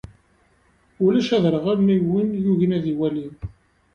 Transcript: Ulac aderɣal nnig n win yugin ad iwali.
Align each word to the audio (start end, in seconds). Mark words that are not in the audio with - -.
Ulac 1.05 1.29
aderɣal 1.35 1.77
nnig 1.81 2.01
n 2.05 2.09
win 2.11 2.29
yugin 2.43 2.75
ad 2.77 2.85
iwali. 2.91 3.27